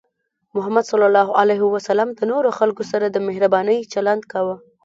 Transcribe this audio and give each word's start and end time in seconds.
محمد 0.55 0.83
صلى 0.83 1.05
الله 1.07 1.27
عليه 1.41 1.61
وسلم 1.73 2.09
د 2.19 2.21
نورو 2.31 2.49
خلکو 2.59 2.83
سره 2.91 3.05
د 3.09 3.17
مهربانۍ 3.27 3.79
چلند 3.93 4.23
کاوه. 4.31 4.55